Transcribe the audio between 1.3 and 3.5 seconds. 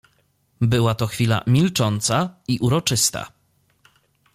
milcząca i uroczysta."